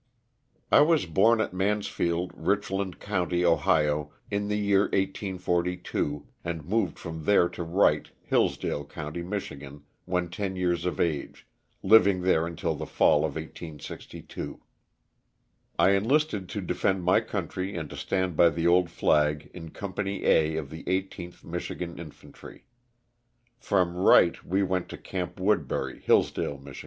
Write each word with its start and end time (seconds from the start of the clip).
T 0.73 0.81
WAS 0.81 1.05
born 1.05 1.39
at 1.39 1.53
Mansfield, 1.53 2.31
Richland 2.33 2.99
county, 2.99 3.45
Ohio, 3.45 4.11
in 4.31 4.47
the 4.47 4.57
year 4.57 4.85
1843, 4.93 6.21
and 6.43 6.65
moved 6.65 6.97
from 6.97 7.25
there 7.25 7.47
to 7.49 7.61
Wright, 7.61 8.09
Hillsdale 8.23 8.83
county, 8.83 9.21
Mich., 9.21 9.53
when 10.05 10.29
ten 10.29 10.55
years 10.55 10.87
of 10.87 10.99
age, 10.99 11.45
liv 11.83 12.07
ing 12.07 12.23
there 12.23 12.47
until 12.47 12.73
the 12.73 12.87
fall 12.87 13.17
of 13.17 13.35
1862. 13.35 14.63
I 15.77 15.91
enlisted 15.91 16.49
to 16.49 16.61
defend 16.61 17.03
my 17.03 17.21
country 17.21 17.75
and 17.75 17.87
to 17.91 17.95
stand 17.95 18.35
by 18.35 18.49
the 18.49 18.65
old 18.65 18.87
^lag 18.87 19.51
in 19.51 19.69
Company 19.69 20.25
A 20.25 20.55
of 20.57 20.71
the 20.71 20.83
18th 20.85 21.43
Michigan 21.43 21.99
Infantry. 21.99 22.65
From 23.59 23.95
Wright 23.95 24.43
we 24.43 24.63
went 24.63 24.89
to 24.89 24.97
Gamp 24.97 25.39
Woodbury, 25.39 25.99
Hillsdale, 25.99 26.57
Mich. 26.57 26.79